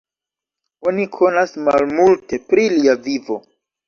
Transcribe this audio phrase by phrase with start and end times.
[0.91, 3.39] Oni konas malmulte pri lia vivo.